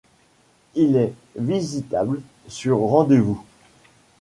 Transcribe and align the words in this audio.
Il 0.73 0.95
est 0.95 1.13
visitable 1.35 2.23
sur 2.47 2.79
rendez-vous. 2.79 3.43